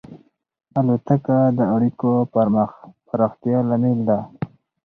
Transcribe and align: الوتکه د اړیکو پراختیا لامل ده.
الوتکه 0.79 1.37
د 1.57 1.59
اړیکو 1.75 2.11
پراختیا 3.09 3.57
لامل 3.69 3.99
ده. 4.09 4.19